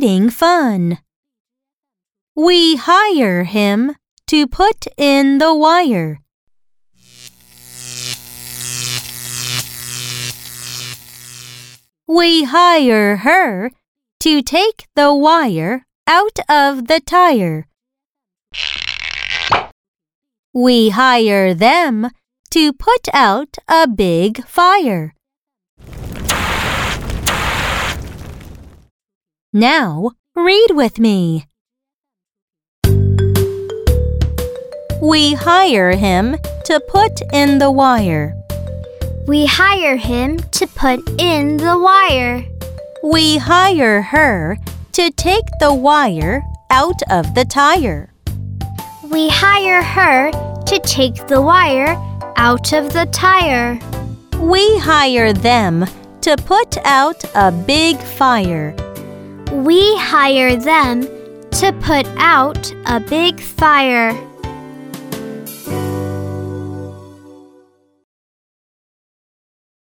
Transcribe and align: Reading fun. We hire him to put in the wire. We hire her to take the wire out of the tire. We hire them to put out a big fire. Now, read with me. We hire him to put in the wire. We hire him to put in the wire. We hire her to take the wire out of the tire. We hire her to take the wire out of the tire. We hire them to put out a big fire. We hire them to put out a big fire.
Reading 0.00 0.30
fun. 0.30 0.98
We 2.36 2.76
hire 2.76 3.42
him 3.42 3.96
to 4.28 4.46
put 4.46 4.86
in 4.96 5.38
the 5.38 5.52
wire. 5.52 6.20
We 12.06 12.44
hire 12.44 13.16
her 13.16 13.72
to 14.20 14.40
take 14.40 14.86
the 14.94 15.12
wire 15.12 15.84
out 16.06 16.38
of 16.48 16.86
the 16.86 17.00
tire. 17.00 17.66
We 20.54 20.90
hire 20.90 21.54
them 21.54 22.10
to 22.50 22.72
put 22.72 23.08
out 23.12 23.58
a 23.66 23.88
big 23.88 24.46
fire. 24.46 25.12
Now, 29.52 30.10
read 30.36 30.72
with 30.72 30.98
me. 30.98 31.46
We 35.00 35.32
hire 35.32 35.92
him 35.92 36.36
to 36.66 36.80
put 36.86 37.22
in 37.32 37.58
the 37.58 37.70
wire. 37.70 38.34
We 39.26 39.46
hire 39.46 39.96
him 39.96 40.38
to 40.38 40.66
put 40.66 41.00
in 41.18 41.56
the 41.56 41.78
wire. 41.78 42.44
We 43.02 43.38
hire 43.38 44.02
her 44.02 44.58
to 44.92 45.10
take 45.12 45.46
the 45.60 45.72
wire 45.72 46.42
out 46.68 47.00
of 47.10 47.34
the 47.34 47.46
tire. 47.46 48.12
We 49.04 49.30
hire 49.30 49.82
her 49.82 50.30
to 50.66 50.78
take 50.80 51.26
the 51.26 51.40
wire 51.40 51.96
out 52.36 52.74
of 52.74 52.92
the 52.92 53.06
tire. 53.06 53.78
We 54.38 54.78
hire 54.78 55.32
them 55.32 55.86
to 56.20 56.36
put 56.36 56.76
out 56.84 57.24
a 57.34 57.50
big 57.50 57.96
fire. 57.96 58.76
We 59.52 59.96
hire 59.96 60.56
them 60.56 61.02
to 61.52 61.72
put 61.80 62.06
out 62.18 62.70
a 62.84 63.00
big 63.00 63.40
fire. 63.40 64.12